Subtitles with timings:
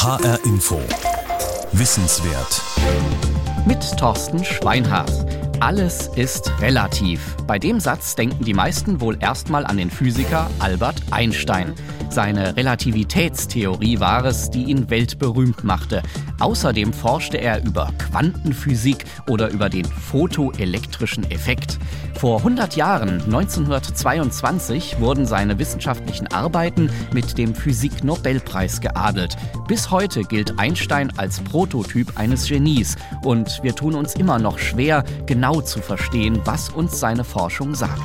[0.00, 0.80] HR Info.
[1.72, 2.62] Wissenswert.
[3.66, 5.10] Mit Thorsten Schweinhardt.
[5.58, 7.34] Alles ist relativ.
[7.48, 11.74] Bei dem Satz denken die meisten wohl erstmal an den Physiker Albert Einstein.
[12.10, 16.04] Seine Relativitätstheorie war es, die ihn weltberühmt machte.
[16.38, 21.76] Außerdem forschte er über Quantenphysik oder über den photoelektrischen Effekt.
[22.18, 29.36] Vor 100 Jahren, 1922, wurden seine wissenschaftlichen Arbeiten mit dem Physik-Nobelpreis geadelt.
[29.68, 35.04] Bis heute gilt Einstein als Prototyp eines Genies und wir tun uns immer noch schwer,
[35.26, 38.02] genau zu verstehen, was uns seine Forschung sagt.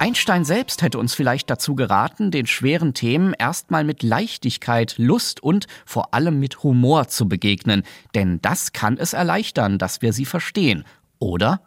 [0.00, 5.68] Einstein selbst hätte uns vielleicht dazu geraten, den schweren Themen erstmal mit Leichtigkeit, Lust und
[5.86, 7.84] vor allem mit Humor zu begegnen,
[8.16, 10.82] denn das kann es erleichtern, dass wir sie verstehen,
[11.20, 11.60] oder?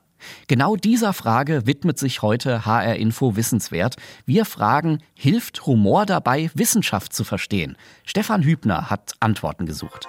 [0.47, 3.95] Genau dieser Frage widmet sich heute HR Info Wissenswert.
[4.25, 7.77] Wir fragen, hilft Humor dabei, Wissenschaft zu verstehen?
[8.05, 10.07] Stefan Hübner hat Antworten gesucht.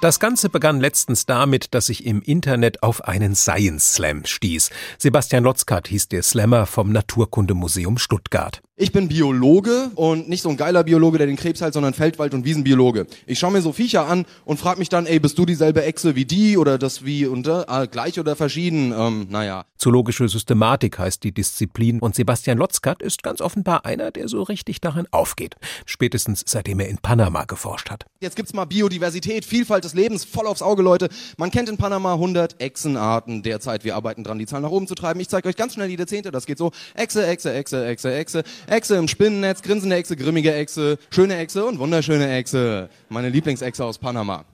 [0.00, 4.70] Das Ganze begann letztens damit, dass ich im Internet auf einen Science Slam stieß.
[4.96, 8.60] Sebastian Lotzkat hieß der Slammer vom Naturkundemuseum Stuttgart.
[8.80, 12.32] Ich bin Biologe und nicht so ein geiler Biologe, der den Krebs heilt, sondern Feldwald-
[12.32, 13.08] und Wiesenbiologe.
[13.26, 16.14] Ich schaue mir so Viecher an und frage mich dann, ey, bist du dieselbe Echse
[16.14, 18.94] wie die oder das wie und äh, gleich oder verschieden?
[18.96, 19.64] Ähm, naja.
[19.78, 24.80] Zoologische Systematik heißt die Disziplin und Sebastian Lotzkat ist ganz offenbar einer, der so richtig
[24.80, 25.56] darin aufgeht.
[25.84, 28.04] Spätestens seitdem er in Panama geforscht hat.
[28.20, 31.08] Jetzt gibt's mal Biodiversität, Vielfalt des Lebens, voll aufs Auge, Leute.
[31.36, 33.84] Man kennt in Panama 100 Echsenarten derzeit.
[33.84, 35.20] Wir arbeiten dran, die Zahl nach oben zu treiben.
[35.20, 36.30] Ich zeige euch ganz schnell die Jahrzehnte.
[36.30, 36.70] Das geht so.
[36.94, 38.44] Echse, Echse, Echse, Echse, Echse.
[38.68, 42.88] Echse im Spinnennetz, grinsende Echse, grimmige Echse, schöne Echse und wunderschöne Echse.
[43.08, 44.44] Meine Lieblingsechse aus Panama.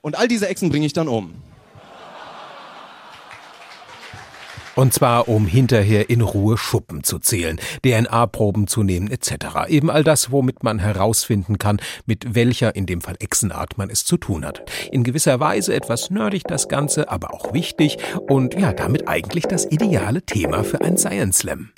[0.00, 1.34] Und all diese Echsen bringe ich dann um.
[4.76, 9.68] Und zwar, um hinterher in Ruhe Schuppen zu zählen, DNA-Proben zu nehmen etc.
[9.68, 14.04] Eben all das, womit man herausfinden kann, mit welcher, in dem Fall Echsenart, man es
[14.04, 14.62] zu tun hat.
[14.92, 17.96] In gewisser Weise etwas nerdig das Ganze, aber auch wichtig
[18.28, 21.70] und ja, damit eigentlich das ideale Thema für ein Science Slam.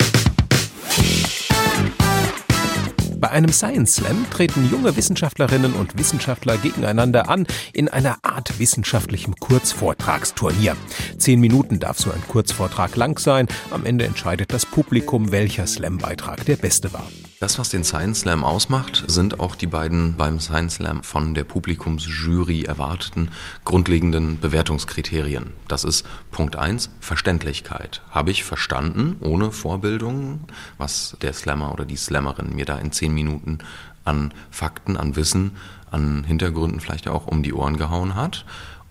[3.19, 9.35] Bei einem Science Slam treten junge Wissenschaftlerinnen und Wissenschaftler gegeneinander an in einer Art wissenschaftlichem
[9.35, 10.77] Kurzvortragsturnier.
[11.17, 13.47] Zehn Minuten darf so ein Kurzvortrag lang sein.
[13.71, 17.07] Am Ende entscheidet das Publikum, welcher Slam-Beitrag der beste war.
[17.41, 21.45] Das, was den Science Slam ausmacht, sind auch die beiden beim Science Slam von der
[21.45, 23.29] Publikumsjury erwarteten
[23.63, 25.53] grundlegenden Bewertungskriterien.
[25.69, 28.01] Das ist Punkt eins Verständlichkeit.
[28.11, 33.13] Habe ich verstanden, ohne Vorbildung, was der Slammer oder die Slammerin mir da in zehn
[33.13, 33.59] Minuten
[34.03, 35.55] an Fakten, an Wissen,
[35.91, 38.43] an Hintergründen vielleicht auch um die Ohren gehauen hat?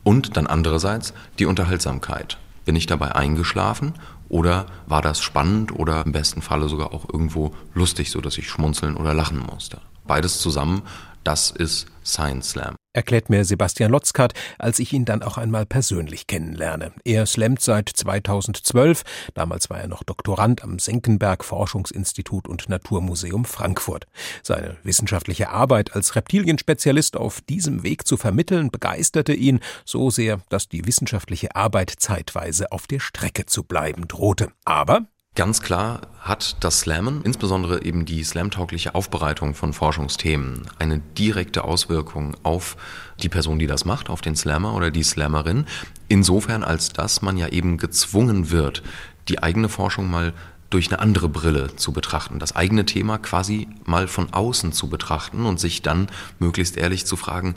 [0.04, 2.38] Und dann andererseits die Unterhaltsamkeit.
[2.64, 3.92] Bin ich dabei eingeschlafen
[4.28, 8.48] oder war das spannend oder im besten Falle sogar auch irgendwo lustig, so dass ich
[8.48, 9.80] schmunzeln oder lachen musste?
[10.06, 10.82] Beides zusammen,
[11.24, 16.26] das ist Science Slam erklärt mir Sebastian Lotzkat, als ich ihn dann auch einmal persönlich
[16.26, 16.90] kennenlerne.
[17.04, 19.04] Er slammt seit 2012,
[19.34, 24.06] damals war er noch Doktorand am Senckenberg Forschungsinstitut und Naturmuseum Frankfurt.
[24.42, 30.68] Seine wissenschaftliche Arbeit als Reptilienspezialist auf diesem Weg zu vermitteln, begeisterte ihn so sehr, dass
[30.68, 34.48] die wissenschaftliche Arbeit zeitweise auf der Strecke zu bleiben drohte.
[34.64, 35.06] Aber
[35.38, 42.36] Ganz klar hat das Slammen, insbesondere eben die slamtaugliche Aufbereitung von Forschungsthemen, eine direkte Auswirkung
[42.42, 42.76] auf
[43.22, 45.66] die Person, die das macht, auf den Slammer oder die Slammerin.
[46.08, 48.82] Insofern, als dass man ja eben gezwungen wird,
[49.28, 50.34] die eigene Forschung mal
[50.70, 55.46] durch eine andere Brille zu betrachten, das eigene Thema quasi mal von außen zu betrachten
[55.46, 56.08] und sich dann
[56.40, 57.54] möglichst ehrlich zu fragen,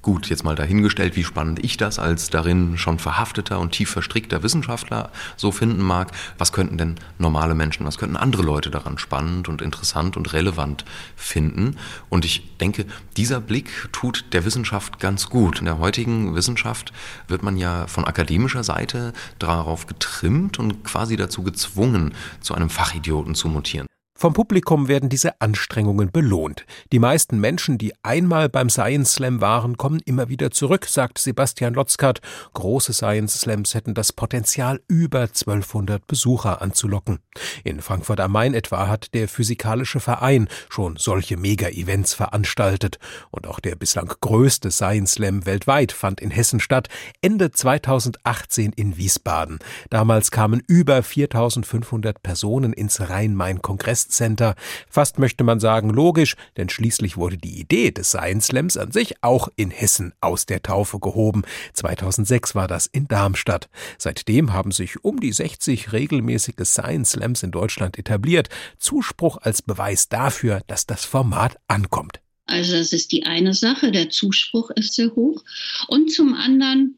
[0.00, 4.44] Gut, jetzt mal dahingestellt, wie spannend ich das als darin schon verhafteter und tief verstrickter
[4.44, 6.12] Wissenschaftler so finden mag.
[6.38, 10.84] Was könnten denn normale Menschen, was könnten andere Leute daran spannend und interessant und relevant
[11.16, 11.76] finden?
[12.10, 15.58] Und ich denke, dieser Blick tut der Wissenschaft ganz gut.
[15.58, 16.92] In der heutigen Wissenschaft
[17.26, 23.34] wird man ja von akademischer Seite darauf getrimmt und quasi dazu gezwungen, zu einem Fachidioten
[23.34, 23.88] zu mutieren.
[24.20, 26.66] Vom Publikum werden diese Anstrengungen belohnt.
[26.90, 31.74] Die meisten Menschen, die einmal beim Science Slam waren, kommen immer wieder zurück, sagt Sebastian
[31.74, 32.20] Lotzkat.
[32.52, 37.20] Große Science Slams hätten das Potenzial, über 1200 Besucher anzulocken.
[37.62, 42.98] In Frankfurt am Main etwa hat der Physikalische Verein schon solche Mega-Events veranstaltet.
[43.30, 46.88] Und auch der bislang größte Science Slam weltweit fand in Hessen statt,
[47.22, 49.60] Ende 2018 in Wiesbaden.
[49.90, 54.54] Damals kamen über 4500 Personen ins Rhein-Main-Kongress Center.
[54.88, 59.22] Fast möchte man sagen logisch, denn schließlich wurde die Idee des Science Slams an sich
[59.22, 61.42] auch in Hessen aus der Taufe gehoben.
[61.74, 63.68] 2006 war das in Darmstadt.
[63.98, 68.48] Seitdem haben sich um die 60 regelmäßige Science Slams in Deutschland etabliert.
[68.78, 72.20] Zuspruch als Beweis dafür, dass das Format ankommt.
[72.46, 75.44] Also das ist die eine Sache, der Zuspruch ist sehr hoch.
[75.88, 76.97] Und zum anderen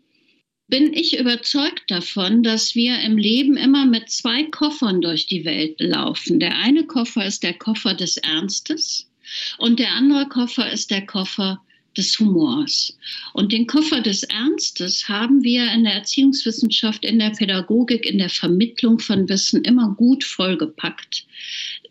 [0.71, 5.81] bin ich überzeugt davon, dass wir im Leben immer mit zwei Koffern durch die Welt
[5.81, 6.39] laufen.
[6.39, 9.11] Der eine Koffer ist der Koffer des Ernstes
[9.59, 11.61] und der andere Koffer ist der Koffer
[11.97, 12.97] des Humors.
[13.33, 18.31] Und den Koffer des Ernstes haben wir in der Erziehungswissenschaft, in der Pädagogik, in der
[18.31, 21.27] Vermittlung von Wissen immer gut vollgepackt.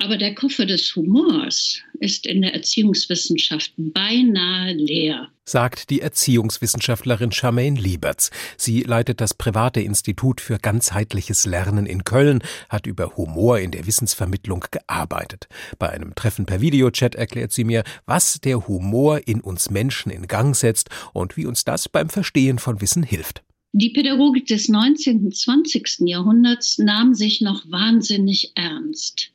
[0.01, 5.27] Aber der Koffer des Humors ist in der Erziehungswissenschaft beinahe leer.
[5.43, 8.31] Sagt die Erziehungswissenschaftlerin Charmaine Lieberts.
[8.55, 13.87] Sie leitet das private Institut für ganzheitliches Lernen in Köln, hat über Humor in der
[13.87, 15.49] Wissensvermittlung gearbeitet.
[15.79, 20.27] Bei einem Treffen per Videochat erklärt sie mir, was der Humor in uns Menschen in
[20.27, 23.43] Gang setzt und wie uns das beim Verstehen von Wissen hilft.
[23.73, 25.25] Die Pädagogik des 19.
[25.25, 26.07] und 20.
[26.07, 29.31] Jahrhunderts nahm sich noch wahnsinnig ernst.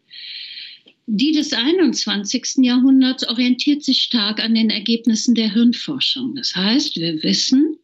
[1.07, 2.65] Die des 21.
[2.65, 6.35] Jahrhunderts orientiert sich stark an den Ergebnissen der Hirnforschung.
[6.35, 7.77] Das heißt, wir wissen,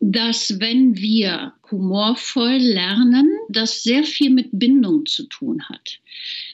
[0.00, 6.00] dass wenn wir humorvoll lernen, das sehr viel mit Bindung zu tun hat.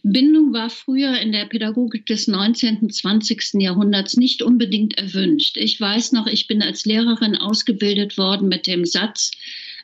[0.03, 2.79] Bindung war früher in der Pädagogik des 19.
[2.83, 3.55] und 20.
[3.55, 5.57] Jahrhunderts nicht unbedingt erwünscht.
[5.57, 9.33] Ich weiß noch, ich bin als Lehrerin ausgebildet worden mit dem Satz,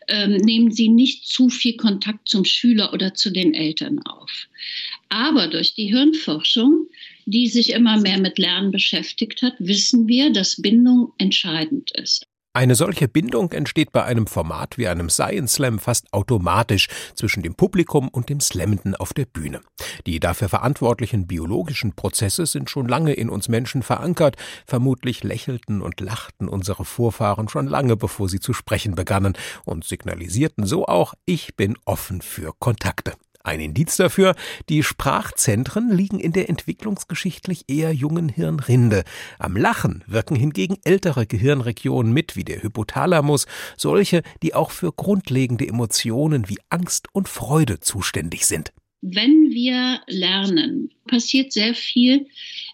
[0.08, 4.48] ähm, nehmen Sie nicht zu viel Kontakt zum Schüler oder zu den Eltern auf.
[5.08, 6.88] Aber durch die Hirnforschung,
[7.26, 12.26] die sich immer mehr mit Lernen beschäftigt hat, wissen wir, dass Bindung entscheidend ist.
[12.56, 17.54] Eine solche Bindung entsteht bei einem Format wie einem Science Slam fast automatisch zwischen dem
[17.54, 19.60] Publikum und dem Slammenden auf der Bühne.
[20.06, 24.36] Die dafür verantwortlichen biologischen Prozesse sind schon lange in uns Menschen verankert.
[24.66, 29.34] Vermutlich lächelten und lachten unsere Vorfahren schon lange, bevor sie zu sprechen begannen
[29.66, 33.12] und signalisierten so auch, ich bin offen für Kontakte.
[33.46, 34.34] Ein Indiz dafür,
[34.68, 39.04] die Sprachzentren liegen in der entwicklungsgeschichtlich eher jungen Hirnrinde.
[39.38, 43.46] Am Lachen wirken hingegen ältere Gehirnregionen mit, wie der Hypothalamus,
[43.76, 48.72] solche, die auch für grundlegende Emotionen wie Angst und Freude zuständig sind.
[49.00, 52.26] Wenn wir lernen, passiert sehr viel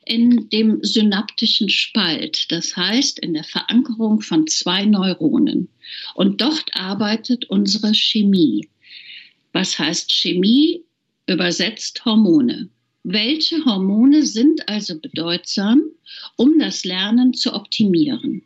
[0.07, 5.69] in dem synaptischen Spalt, das heißt in der Verankerung von zwei Neuronen.
[6.15, 8.67] Und dort arbeitet unsere Chemie.
[9.53, 10.85] Was heißt Chemie?
[11.27, 12.69] Übersetzt Hormone.
[13.05, 15.83] Welche Hormone sind also bedeutsam,
[16.37, 18.43] um das Lernen zu optimieren?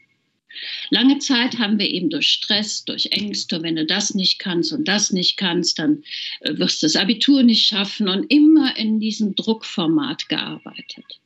[0.90, 4.88] Lange Zeit haben wir eben durch Stress, durch Ängste, wenn du das nicht kannst und
[4.88, 6.02] das nicht kannst, dann
[6.40, 11.20] äh, wirst du das Abitur nicht schaffen und immer in diesem Druckformat gearbeitet.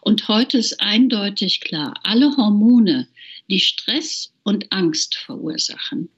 [0.00, 3.08] Und heute ist eindeutig klar, alle Hormone,
[3.48, 6.10] die Stress und Angst verursachen,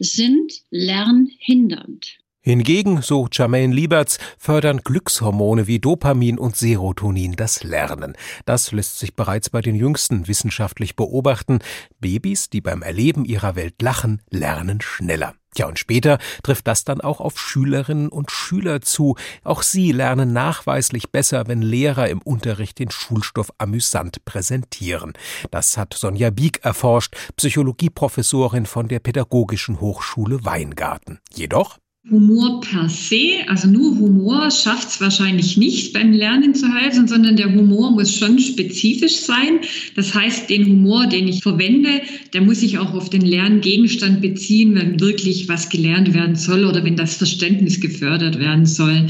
[0.00, 2.18] sind lernhindernd.
[2.40, 8.16] Hingegen, so Jermaine Lieberts, fördern Glückshormone wie Dopamin und Serotonin das Lernen.
[8.46, 11.58] Das lässt sich bereits bei den Jüngsten wissenschaftlich beobachten.
[12.00, 15.34] Babys, die beim Erleben ihrer Welt lachen, lernen schneller.
[15.56, 19.16] Ja, und später trifft das dann auch auf Schülerinnen und Schüler zu.
[19.42, 25.14] Auch sie lernen nachweislich besser, wenn Lehrer im Unterricht den Schulstoff amüsant präsentieren.
[25.50, 31.18] Das hat Sonja Bieg erforscht, Psychologieprofessorin von der Pädagogischen Hochschule Weingarten.
[31.34, 31.78] Jedoch
[32.10, 37.36] Humor per se, also nur Humor schafft es wahrscheinlich nicht beim Lernen zu helfen, sondern
[37.36, 39.60] der Humor muss schon spezifisch sein.
[39.94, 42.00] Das heißt, den Humor, den ich verwende,
[42.32, 46.82] der muss sich auch auf den Lerngegenstand beziehen, wenn wirklich was gelernt werden soll oder
[46.82, 49.06] wenn das Verständnis gefördert werden soll.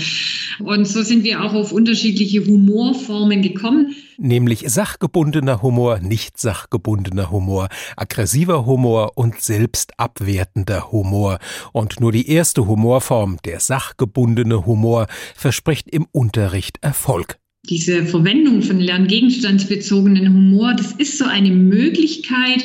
[0.58, 7.68] Und so sind wir auch auf unterschiedliche Humorformen gekommen nämlich sachgebundener Humor, nicht sachgebundener Humor,
[7.96, 11.38] aggressiver Humor und selbstabwertender Humor.
[11.72, 17.38] Und nur die erste Humorform, der sachgebundene Humor, verspricht im Unterricht Erfolg.
[17.68, 22.64] Diese Verwendung von lerngegenstandsbezogenen Humor, das ist so eine Möglichkeit,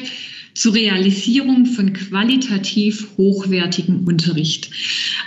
[0.53, 4.69] zur Realisierung von qualitativ hochwertigem Unterricht.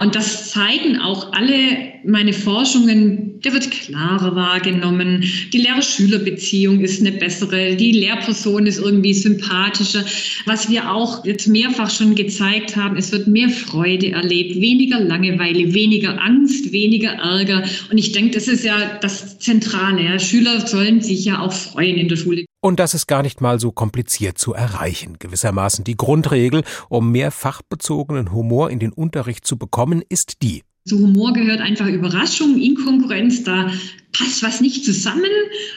[0.00, 3.40] Und das zeigen auch alle meine Forschungen.
[3.40, 5.24] Der wird klarer wahrgenommen.
[5.52, 7.76] Die Lehrer-Schüler-Beziehung ist eine bessere.
[7.76, 10.04] Die Lehrperson ist irgendwie sympathischer.
[10.46, 15.74] Was wir auch jetzt mehrfach schon gezeigt haben, es wird mehr Freude erlebt, weniger Langeweile,
[15.74, 17.64] weniger Angst, weniger Ärger.
[17.90, 20.20] Und ich denke, das ist ja das Zentrale.
[20.20, 22.44] Schüler sollen sich ja auch freuen in der Schule.
[22.66, 25.20] Und das ist gar nicht mal so kompliziert zu erreichen.
[25.20, 30.64] Gewissermaßen die Grundregel, um mehr fachbezogenen Humor in den Unterricht zu bekommen, ist die.
[30.84, 33.70] Zu Humor gehört einfach Überraschung, Inkonkurrenz, da
[34.10, 35.30] passt was nicht zusammen.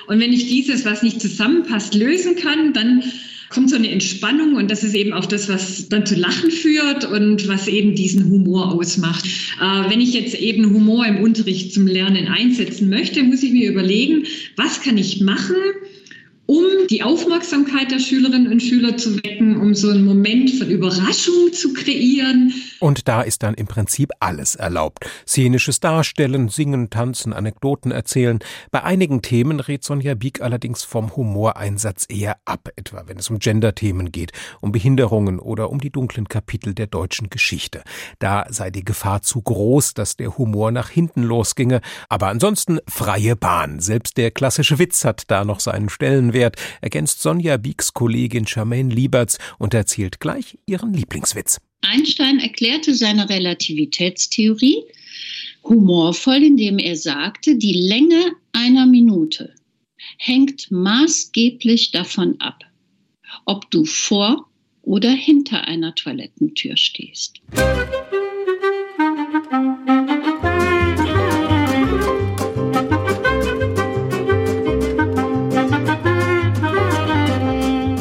[0.08, 3.04] Und wenn ich dieses, was nicht zusammenpasst, lösen kann, dann
[3.50, 7.06] kommt so eine Entspannung und das ist eben auch das, was dann zu Lachen führt
[7.06, 9.26] und was eben diesen Humor ausmacht.
[9.62, 13.70] Äh, wenn ich jetzt eben Humor im Unterricht zum Lernen einsetzen möchte, muss ich mir
[13.70, 15.56] überlegen, was kann ich machen,
[16.50, 21.54] um die Aufmerksamkeit der Schülerinnen und Schüler zu wecken, um so einen Moment von Überraschung
[21.54, 22.52] zu kreieren.
[22.80, 25.06] Und da ist dann im Prinzip alles erlaubt.
[25.28, 28.40] Szenisches Darstellen, Singen, Tanzen, Anekdoten erzählen.
[28.72, 33.38] Bei einigen Themen rät Sonja Bieg allerdings vom Humoreinsatz eher ab, etwa wenn es um
[33.38, 37.84] Gender-Themen geht, um Behinderungen oder um die dunklen Kapitel der deutschen Geschichte.
[38.18, 41.82] Da sei die Gefahr zu groß, dass der Humor nach hinten losginge.
[42.08, 43.80] Aber ansonsten freie Bahn.
[43.80, 48.94] Selbst der klassische Witz hat da noch seinen Stellenwert Mehrwert, ergänzt Sonja Biegs Kollegin Charmaine
[48.94, 51.60] Lieberts und erzählt gleich ihren Lieblingswitz.
[51.82, 54.84] Einstein erklärte seine Relativitätstheorie
[55.64, 59.54] humorvoll, indem er sagte, die Länge einer Minute
[60.18, 62.64] hängt maßgeblich davon ab,
[63.46, 64.50] ob du vor
[64.82, 67.42] oder hinter einer Toilettentür stehst.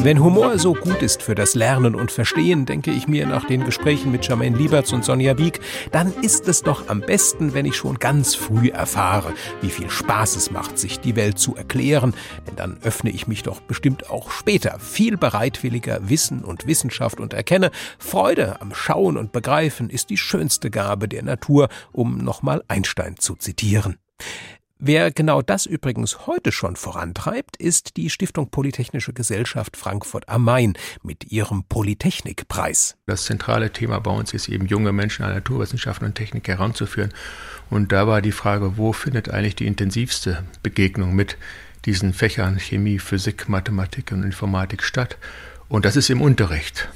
[0.01, 3.65] Wenn Humor so gut ist für das Lernen und Verstehen, denke ich mir nach den
[3.65, 5.59] Gesprächen mit Jermaine Lieberts und Sonja Bieg,
[5.91, 10.37] dann ist es doch am besten, wenn ich schon ganz früh erfahre, wie viel Spaß
[10.37, 12.15] es macht, sich die Welt zu erklären,
[12.47, 17.33] denn dann öffne ich mich doch bestimmt auch später viel bereitwilliger Wissen und Wissenschaft und
[17.33, 23.17] erkenne, Freude am Schauen und Begreifen ist die schönste Gabe der Natur, um nochmal Einstein
[23.17, 23.97] zu zitieren.
[24.81, 30.77] Wer genau das übrigens heute schon vorantreibt, ist die Stiftung Polytechnische Gesellschaft Frankfurt am Main
[31.03, 32.95] mit ihrem Polytechnikpreis.
[33.05, 37.13] Das zentrale Thema bei uns ist eben, junge Menschen an Naturwissenschaften und Technik heranzuführen.
[37.69, 41.35] Und da war die Frage, wo findet eigentlich die intensivste Begegnung mit
[41.83, 45.17] diesen Fächern Chemie, Physik, Mathematik und Informatik statt?
[45.67, 46.87] Und das ist im Unterricht.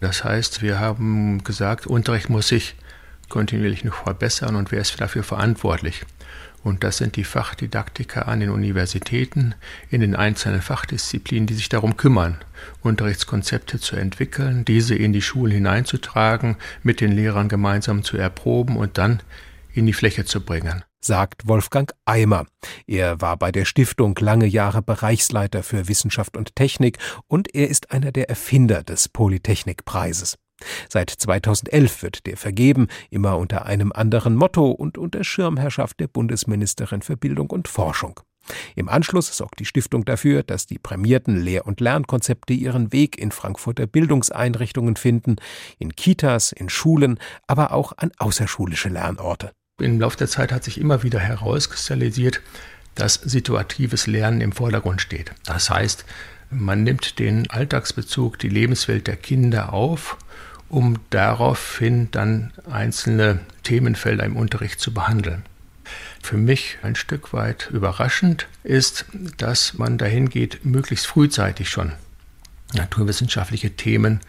[0.00, 2.74] Das heißt, wir haben gesagt, Unterricht muss sich
[3.28, 6.06] kontinuierlich noch verbessern und wer ist dafür verantwortlich?
[6.62, 9.54] Und das sind die Fachdidaktiker an den Universitäten
[9.90, 12.38] in den einzelnen Fachdisziplinen, die sich darum kümmern,
[12.82, 18.98] Unterrichtskonzepte zu entwickeln, diese in die Schulen hineinzutragen, mit den Lehrern gemeinsam zu erproben und
[18.98, 19.20] dann
[19.72, 22.46] in die Fläche zu bringen sagt Wolfgang Eimer.
[22.86, 27.90] Er war bei der Stiftung lange Jahre Bereichsleiter für Wissenschaft und Technik und er ist
[27.90, 30.36] einer der Erfinder des Polytechnikpreises.
[30.88, 37.02] Seit 2011 wird der vergeben, immer unter einem anderen Motto und unter Schirmherrschaft der Bundesministerin
[37.02, 38.20] für Bildung und Forschung.
[38.74, 43.30] Im Anschluss sorgt die Stiftung dafür, dass die prämierten Lehr- und Lernkonzepte ihren Weg in
[43.30, 45.36] Frankfurter Bildungseinrichtungen finden,
[45.78, 49.52] in Kitas, in Schulen, aber auch an außerschulische Lernorte.
[49.80, 52.40] Im Laufe der Zeit hat sich immer wieder herauskristallisiert,
[52.94, 55.32] dass situatives Lernen im Vordergrund steht.
[55.46, 56.04] Das heißt,
[56.50, 60.18] man nimmt den Alltagsbezug, die Lebenswelt der Kinder auf
[60.72, 65.44] um daraufhin dann einzelne Themenfelder im Unterricht zu behandeln.
[66.22, 69.04] Für mich ein Stück weit überraschend ist,
[69.36, 71.92] dass man dahin geht, möglichst frühzeitig schon
[72.72, 74.20] naturwissenschaftliche Themen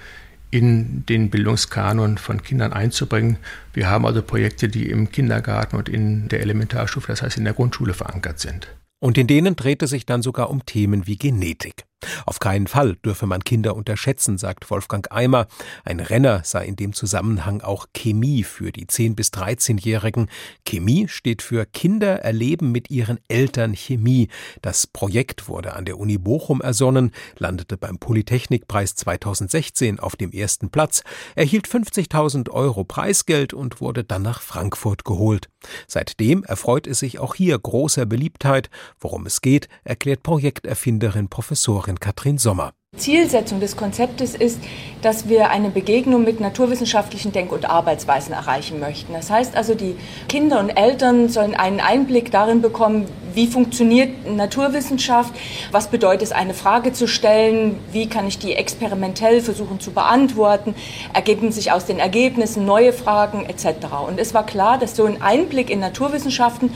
[0.51, 3.37] in den Bildungskanon von Kindern einzubringen.
[3.73, 7.53] Wir haben also Projekte, die im Kindergarten und in der Elementarstufe, das heißt in der
[7.53, 8.67] Grundschule verankert sind.
[9.03, 11.83] Und in denen dreht es sich dann sogar um Themen wie Genetik.
[12.25, 15.47] Auf keinen Fall dürfe man Kinder unterschätzen, sagt Wolfgang Eimer.
[15.83, 20.29] Ein Renner sei in dem Zusammenhang auch Chemie für die 10- bis 13-Jährigen.
[20.65, 24.29] Chemie steht für Kinder erleben mit ihren Eltern Chemie.
[24.61, 30.69] Das Projekt wurde an der Uni Bochum ersonnen, landete beim Polytechnikpreis 2016 auf dem ersten
[30.69, 31.03] Platz,
[31.35, 35.49] erhielt 50.000 Euro Preisgeld und wurde dann nach Frankfurt geholt.
[35.87, 38.69] Seitdem erfreut es sich auch hier großer Beliebtheit.
[38.99, 42.73] Worum es geht, erklärt Projekterfinderin Professorin Katrin Sommer.
[42.95, 44.59] Zielsetzung des Konzeptes ist,
[45.01, 49.13] dass wir eine Begegnung mit naturwissenschaftlichen Denk- und Arbeitsweisen erreichen möchten.
[49.13, 49.95] Das heißt also, die
[50.29, 55.33] Kinder und Eltern sollen einen Einblick darin bekommen, wie funktioniert Naturwissenschaft,
[55.71, 60.75] was bedeutet es, eine Frage zu stellen, wie kann ich die experimentell versuchen zu beantworten,
[61.13, 63.87] ergeben sich aus den Ergebnissen neue Fragen etc.
[64.07, 66.69] Und es war klar, dass so ein Einblick in Naturwissenschaften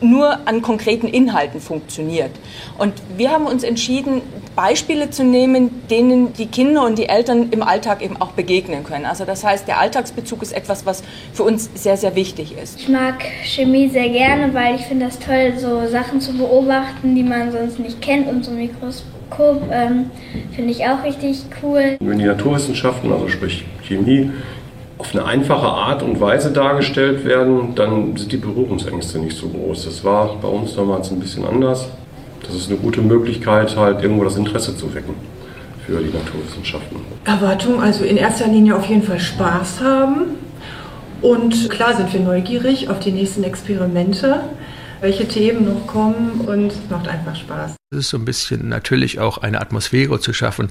[0.00, 2.30] nur an konkreten Inhalten funktioniert.
[2.78, 4.22] Und wir haben uns entschieden,
[4.54, 9.06] Beispiele zu nehmen, denen die Kinder und die Eltern im Alltag eben auch begegnen können.
[9.06, 12.80] Also das heißt, der Alltagsbezug ist etwas, was für uns sehr, sehr wichtig ist.
[12.80, 17.22] Ich mag Chemie sehr gerne, weil ich finde das toll, so Sachen zu beobachten, die
[17.22, 20.10] man sonst nicht kennt und so Mikroskop ähm,
[20.56, 21.96] finde ich auch richtig cool.
[22.00, 24.30] Wenn die Naturwissenschaften, also sprich Chemie,
[24.98, 29.84] auf eine einfache Art und Weise dargestellt werden, dann sind die Berührungsängste nicht so groß.
[29.84, 31.88] Das war bei uns damals ein bisschen anders.
[32.44, 35.14] Das ist eine gute Möglichkeit, halt irgendwo das Interesse zu wecken
[35.86, 36.98] für die Naturwissenschaften.
[37.24, 40.36] Erwartung, also in erster Linie auf jeden Fall Spaß haben.
[41.22, 44.40] Und klar sind wir neugierig auf die nächsten Experimente.
[45.00, 47.76] welche Themen noch kommen und es macht einfach Spaß.
[47.90, 50.70] Es ist so ein bisschen natürlich auch eine Atmosphäre zu schaffen,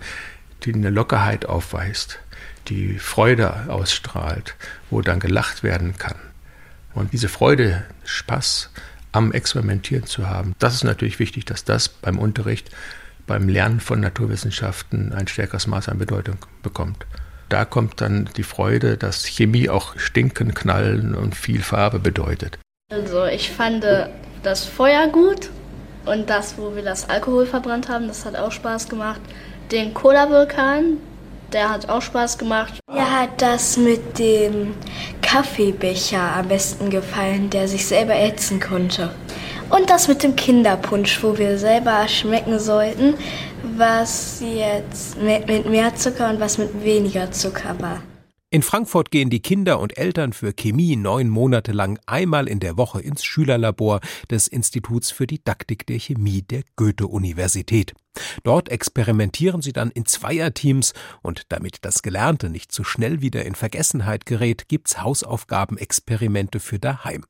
[0.64, 2.20] die eine Lockerheit aufweist,
[2.68, 4.56] die Freude ausstrahlt,
[4.90, 6.18] wo dann gelacht werden kann.
[6.94, 8.70] Und diese Freude, Spaß
[9.12, 12.70] am Experimentieren zu haben, das ist natürlich wichtig, dass das beim Unterricht,
[13.26, 17.06] beim Lernen von Naturwissenschaften ein stärkeres Maß an Bedeutung bekommt.
[17.50, 22.60] Da kommt dann die Freude, dass Chemie auch Stinken, Knallen und viel Farbe bedeutet.
[22.92, 23.86] Also ich fand
[24.44, 25.50] das Feuer gut
[26.06, 29.22] und das, wo wir das Alkohol verbrannt haben, das hat auch Spaß gemacht.
[29.72, 30.98] Den Cola-Vulkan,
[31.54, 32.80] der hat auch Spaß gemacht.
[32.92, 34.76] Mir hat das mit dem
[35.22, 39.10] Kaffeebecher am besten gefallen, der sich selber ätzen konnte.
[39.70, 43.16] Und das mit dem Kinderpunsch, wo wir selber schmecken sollten,
[43.76, 48.02] was jetzt mit, mit mehr Zucker und was mit weniger Zucker war.
[48.50, 52.78] In Frankfurt gehen die Kinder und Eltern für Chemie neun Monate lang einmal in der
[52.78, 54.00] Woche ins Schülerlabor
[54.30, 57.94] des Instituts für Didaktik der Chemie der Goethe-Universität.
[58.44, 63.54] Dort experimentieren sie dann in Zweierteams und damit das Gelernte nicht zu schnell wieder in
[63.54, 67.26] Vergessenheit gerät, gibt's Hausaufgabenexperimente für daheim.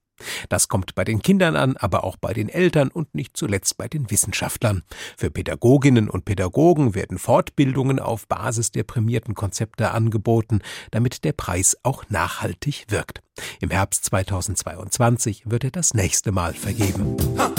[0.50, 3.88] Das kommt bei den Kindern an, aber auch bei den Eltern und nicht zuletzt bei
[3.88, 4.84] den Wissenschaftlern.
[5.18, 10.60] Für Pädagoginnen und Pädagogen werden Fortbildungen auf Basis der prämierten Konzepte angeboten,
[10.92, 13.22] damit der Preis auch nachhaltig wirkt.
[13.62, 17.18] Im Herbst 2022 wird er das nächste Mal vergeben.
[17.38, 17.54] Huh,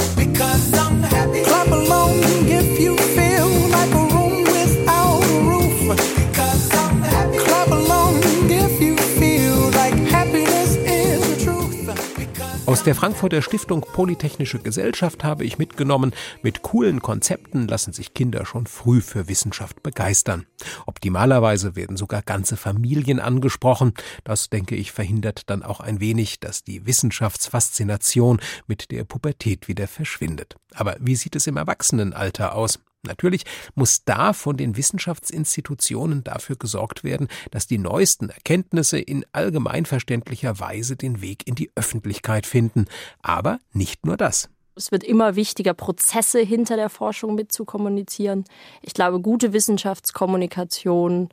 [12.69, 18.45] Aus der Frankfurter Stiftung Polytechnische Gesellschaft habe ich mitgenommen, mit coolen Konzepten lassen sich Kinder
[18.45, 20.45] schon früh für Wissenschaft begeistern.
[20.85, 23.95] Optimalerweise werden sogar ganze Familien angesprochen.
[24.23, 29.89] Das, denke ich, verhindert dann auch ein wenig, dass die Wissenschaftsfaszination mit der Pubertät wieder
[29.89, 30.57] verschwindet.
[30.75, 32.81] Aber wie sieht es im Erwachsenenalter aus?
[33.07, 40.59] Natürlich muss da von den Wissenschaftsinstitutionen dafür gesorgt werden, dass die neuesten Erkenntnisse in allgemeinverständlicher
[40.59, 42.87] Weise den Weg in die Öffentlichkeit finden.
[43.23, 44.49] Aber nicht nur das.
[44.75, 48.45] Es wird immer wichtiger, Prozesse hinter der Forschung mitzukommunizieren.
[48.83, 51.29] Ich glaube, gute Wissenschaftskommunikation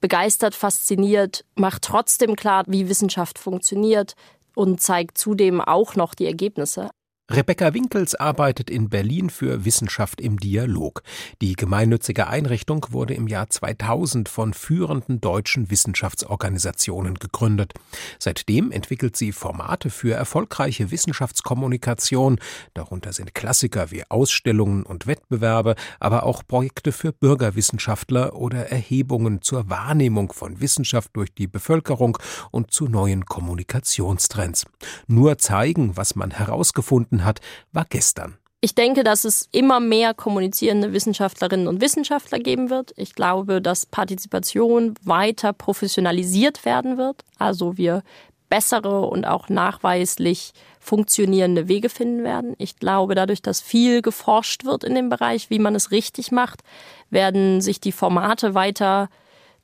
[0.00, 4.14] begeistert, fasziniert, macht trotzdem klar, wie Wissenschaft funktioniert
[4.54, 6.90] und zeigt zudem auch noch die Ergebnisse.
[7.30, 11.02] Rebecca Winkels arbeitet in Berlin für Wissenschaft im Dialog.
[11.42, 17.74] Die gemeinnützige Einrichtung wurde im Jahr 2000 von führenden deutschen Wissenschaftsorganisationen gegründet.
[18.18, 22.40] Seitdem entwickelt sie Formate für erfolgreiche Wissenschaftskommunikation.
[22.72, 29.68] Darunter sind Klassiker wie Ausstellungen und Wettbewerbe, aber auch Projekte für Bürgerwissenschaftler oder Erhebungen zur
[29.68, 32.16] Wahrnehmung von Wissenschaft durch die Bevölkerung
[32.52, 34.64] und zu neuen Kommunikationstrends.
[35.08, 37.40] Nur zeigen, was man herausgefunden gefunden hat,
[37.72, 38.38] war gestern.
[38.60, 42.92] Ich denke, dass es immer mehr kommunizierende Wissenschaftlerinnen und Wissenschaftler geben wird.
[42.96, 47.22] Ich glaube, dass Partizipation weiter professionalisiert werden wird.
[47.38, 48.02] Also wir
[48.48, 52.54] bessere und auch nachweislich funktionierende Wege finden werden.
[52.58, 56.62] Ich glaube, dadurch, dass viel geforscht wird in dem Bereich, wie man es richtig macht,
[57.10, 59.08] werden sich die Formate weiter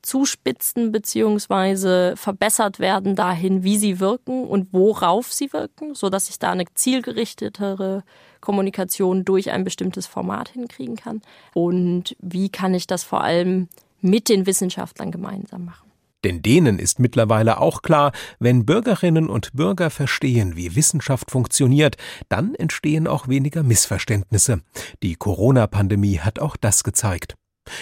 [0.05, 2.15] zuspitzen bzw.
[2.15, 8.03] verbessert werden dahin, wie sie wirken und worauf sie wirken, sodass ich da eine zielgerichtetere
[8.39, 11.21] Kommunikation durch ein bestimmtes Format hinkriegen kann.
[11.53, 13.67] Und wie kann ich das vor allem
[14.01, 15.89] mit den Wissenschaftlern gemeinsam machen?
[16.23, 21.97] Denn denen ist mittlerweile auch klar, wenn Bürgerinnen und Bürger verstehen, wie Wissenschaft funktioniert,
[22.29, 24.61] dann entstehen auch weniger Missverständnisse.
[25.03, 27.35] Die Corona-Pandemie hat auch das gezeigt.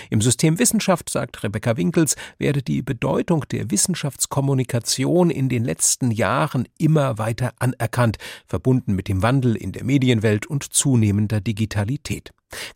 [0.10, 6.68] Im System Wissenschaft, sagt Rebecca Winkels, werde die Bedeutung der Wissenschaftskommunikation in den letzten Jahren
[6.78, 12.32] immer weiter anerkannt, verbunden mit dem Wandel in der Medienwelt und zunehmender Digitalität.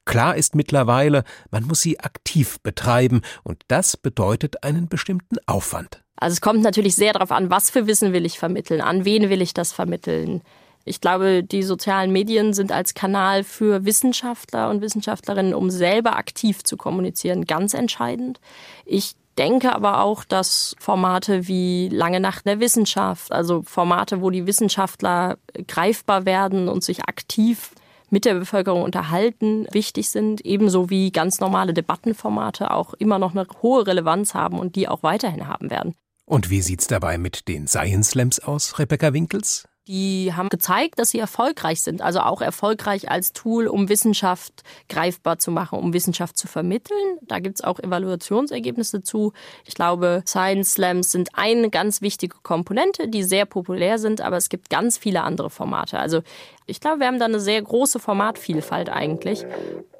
[0.06, 6.04] Klar ist mittlerweile, man muss sie aktiv betreiben, und das bedeutet einen bestimmten Aufwand.
[6.16, 9.30] Also es kommt natürlich sehr darauf an, was für Wissen will ich vermitteln, an wen
[9.30, 10.42] will ich das vermitteln,
[10.88, 16.64] ich glaube, die sozialen Medien sind als Kanal für Wissenschaftler und Wissenschaftlerinnen, um selber aktiv
[16.64, 18.40] zu kommunizieren, ganz entscheidend.
[18.86, 24.48] Ich denke aber auch, dass Formate wie Lange Nacht der Wissenschaft, also Formate, wo die
[24.48, 27.72] Wissenschaftler greifbar werden und sich aktiv
[28.10, 33.46] mit der Bevölkerung unterhalten, wichtig sind, ebenso wie ganz normale Debattenformate auch immer noch eine
[33.62, 35.94] hohe Relevanz haben und die auch weiterhin haben werden.
[36.26, 39.68] Und wie sieht's dabei mit den Science Slams aus, Rebecca Winkels?
[39.88, 42.02] Die haben gezeigt, dass sie erfolgreich sind.
[42.02, 47.18] Also auch erfolgreich als Tool, um Wissenschaft greifbar zu machen, um Wissenschaft zu vermitteln.
[47.22, 49.34] Da gibt es auch Evaluationsergebnisse zu.
[49.66, 54.50] Ich glaube, Science Slams sind eine ganz wichtige Komponente, die sehr populär sind, aber es
[54.50, 56.00] gibt ganz viele andere Formate.
[56.00, 56.22] Also
[56.66, 59.46] ich glaube, wir haben da eine sehr große Formatvielfalt eigentlich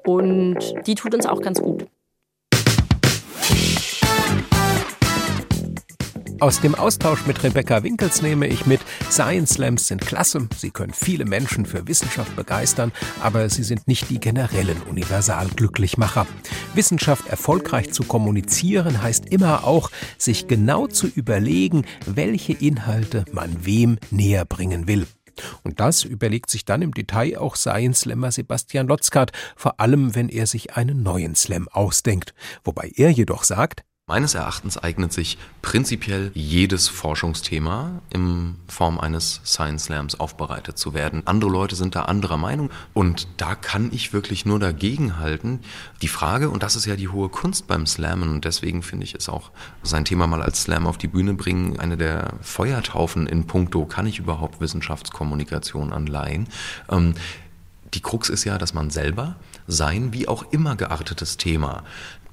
[0.04, 1.86] und die tut uns auch ganz gut.
[6.40, 10.92] Aus dem Austausch mit Rebecca Winkels nehme ich mit, Science Slams sind klasse, sie können
[10.92, 16.28] viele Menschen für Wissenschaft begeistern, aber sie sind nicht die generellen Universalglücklichmacher.
[16.74, 23.98] Wissenschaft erfolgreich zu kommunizieren heißt immer auch, sich genau zu überlegen, welche Inhalte man wem
[24.12, 25.08] näher bringen will.
[25.64, 30.28] Und das überlegt sich dann im Detail auch Science Slammer Sebastian Lotzkart, vor allem wenn
[30.28, 32.32] er sich einen neuen Slam ausdenkt.
[32.64, 39.84] Wobei er jedoch sagt, Meines Erachtens eignet sich prinzipiell jedes Forschungsthema in Form eines Science
[39.84, 41.26] Slams aufbereitet zu werden.
[41.26, 45.60] Andere Leute sind da anderer Meinung und da kann ich wirklich nur dagegen halten.
[46.00, 49.14] Die Frage, und das ist ja die hohe Kunst beim Slammen und deswegen finde ich
[49.14, 49.50] es auch
[49.82, 54.06] sein Thema mal als Slam auf die Bühne bringen, eine der Feuertaufen in puncto, kann
[54.06, 56.48] ich überhaupt Wissenschaftskommunikation anleihen?
[56.88, 57.12] Ähm,
[57.92, 61.84] die Krux ist ja, dass man selber sein wie auch immer geartetes Thema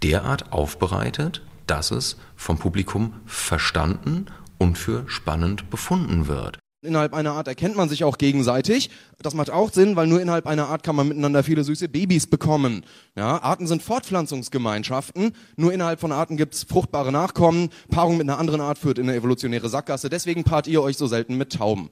[0.01, 4.25] derart aufbereitet, dass es vom Publikum verstanden
[4.57, 6.59] und für spannend befunden wird.
[6.85, 8.89] Innerhalb einer Art erkennt man sich auch gegenseitig.
[9.21, 12.27] Das macht auch Sinn, weil nur innerhalb einer Art kann man miteinander viele süße Babys
[12.27, 12.85] bekommen.
[13.15, 15.31] Ja, Arten sind Fortpflanzungsgemeinschaften.
[15.55, 17.69] Nur innerhalb von Arten gibt es fruchtbare Nachkommen.
[17.89, 20.09] Paarung mit einer anderen Art führt in eine evolutionäre Sackgasse.
[20.09, 21.89] Deswegen paart ihr euch so selten mit Tauben.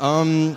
[0.00, 0.56] Ähm,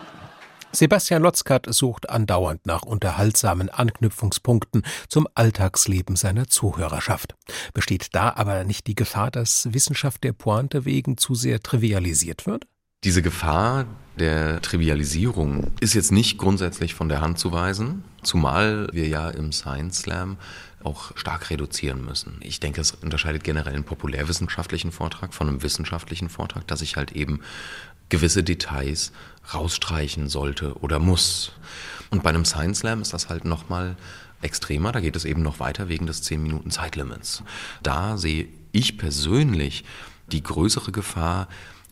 [0.76, 7.36] Sebastian Lotzkat sucht andauernd nach unterhaltsamen Anknüpfungspunkten zum Alltagsleben seiner Zuhörerschaft.
[7.74, 12.68] Besteht da aber nicht die Gefahr, dass Wissenschaft der Pointe wegen zu sehr trivialisiert wird?
[13.06, 13.86] Diese Gefahr
[14.20, 19.52] der Trivialisierung ist jetzt nicht grundsätzlich von der Hand zu weisen, zumal wir ja im
[19.52, 20.38] Science Slam
[20.84, 22.38] auch stark reduzieren müssen.
[22.42, 27.12] Ich denke, es unterscheidet generell einen populärwissenschaftlichen Vortrag von einem wissenschaftlichen Vortrag, dass ich halt
[27.12, 27.42] eben
[28.10, 29.12] gewisse Details
[29.54, 31.52] rausstreichen sollte oder muss.
[32.10, 33.96] Und bei einem Science Slam ist das halt nochmal
[34.42, 37.44] extremer, da geht es eben noch weiter wegen des 10 Minuten Zeitlimits.
[37.84, 39.84] Da sehe ich persönlich
[40.32, 41.48] die größere Gefahr,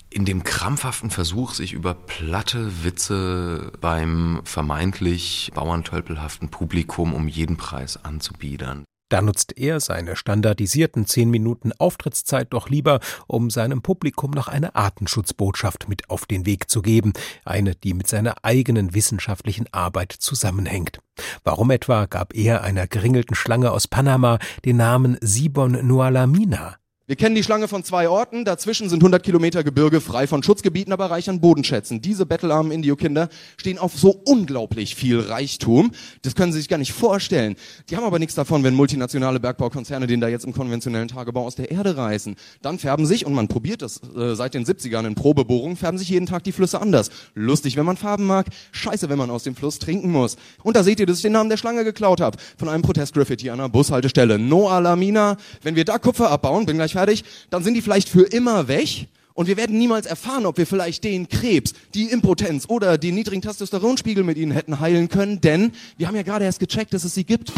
[0.09, 8.03] in dem krampfhaften Versuch, sich über platte Witze beim vermeintlich bauerntölpelhaften Publikum um jeden Preis
[8.05, 8.85] anzubiedern.
[9.09, 14.75] Da nutzt er seine standardisierten zehn Minuten Auftrittszeit doch lieber, um seinem Publikum noch eine
[14.75, 17.13] Artenschutzbotschaft mit auf den Weg zu geben,
[17.45, 20.99] eine, die mit seiner eigenen wissenschaftlichen Arbeit zusammenhängt.
[21.43, 26.77] Warum etwa gab er einer geringelten Schlange aus Panama den Namen Sibon Nualamina?
[27.05, 28.45] Wir kennen die Schlange von zwei Orten.
[28.45, 32.01] Dazwischen sind 100 Kilometer Gebirge frei von Schutzgebieten, aber reich an Bodenschätzen.
[32.01, 35.91] Diese bettelarmen Indio-Kinder stehen auf so unglaublich viel Reichtum.
[36.21, 37.57] Das können Sie sich gar nicht vorstellen.
[37.89, 41.55] Die haben aber nichts davon, wenn multinationale Bergbaukonzerne den da jetzt im konventionellen Tagebau aus
[41.55, 42.37] der Erde reißen.
[42.61, 46.07] Dann färben sich, und man probiert das äh, seit den 70ern in Probebohrungen, färben sich
[46.07, 47.09] jeden Tag die Flüsse anders.
[47.33, 48.45] Lustig, wenn man Farben mag.
[48.71, 50.37] Scheiße, wenn man aus dem Fluss trinken muss.
[50.63, 52.37] Und da seht ihr, dass ich den Namen der Schlange geklaut habe.
[52.57, 54.39] Von einem Protestgraffiti an einer Bushaltestelle.
[54.39, 55.35] No Alamina.
[55.63, 59.07] Wenn wir da Kupfer abbauen, bin gleich fertig, dann sind die vielleicht für immer weg.
[59.33, 63.41] Und wir werden niemals erfahren, ob wir vielleicht den Krebs, die Impotenz oder den niedrigen
[63.41, 67.15] Testosteronspiegel mit ihnen hätten heilen können, denn wir haben ja gerade erst gecheckt, dass es
[67.15, 67.51] sie gibt.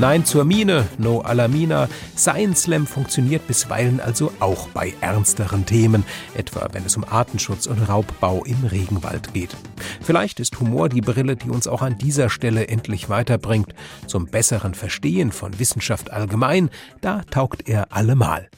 [0.00, 1.86] Nein zur Mine, no Alamina.
[2.16, 7.86] Science Slam funktioniert bisweilen also auch bei ernsteren Themen, etwa wenn es um Artenschutz und
[7.86, 9.54] Raubbau im Regenwald geht.
[10.00, 13.74] Vielleicht ist Humor die Brille, die uns auch an dieser Stelle endlich weiterbringt.
[14.06, 16.70] Zum besseren Verstehen von Wissenschaft allgemein,
[17.02, 18.48] da taugt er allemal.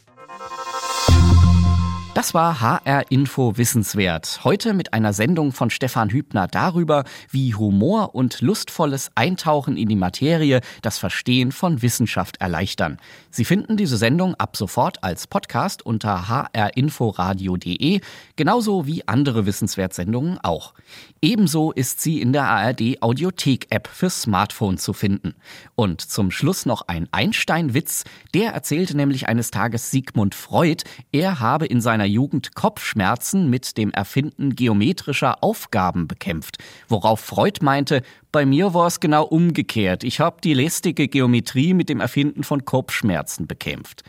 [2.14, 4.40] Das war HR Info Wissenswert.
[4.44, 9.96] Heute mit einer Sendung von Stefan Hübner darüber, wie Humor und lustvolles Eintauchen in die
[9.96, 12.98] Materie das Verstehen von Wissenschaft erleichtern.
[13.30, 18.02] Sie finden diese Sendung ab sofort als Podcast unter hrinforadio.de,
[18.36, 20.74] genauso wie andere Wissenswertsendungen auch.
[21.22, 25.34] Ebenso ist sie in der ARD Audiothek App für Smartphone zu finden.
[25.76, 28.04] Und zum Schluss noch ein Einstein-Witz.
[28.34, 33.92] Der erzählte nämlich eines Tages Sigmund Freud, er habe in seiner Jugend Kopfschmerzen mit dem
[33.92, 36.56] Erfinden geometrischer Aufgaben bekämpft.
[36.88, 40.02] Worauf Freud meinte, bei mir war es genau umgekehrt.
[40.02, 44.02] Ich habe die lästige Geometrie mit dem Erfinden von Kopfschmerzen bekämpft.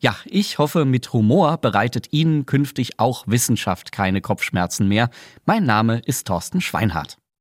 [0.00, 5.08] Ja, ich hoffe, mit Humor bereitet Ihnen künftig auch Wissenschaft keine Kopfschmerzen mehr.
[5.44, 7.16] Mein Name ist Thorsten Schweinhardt.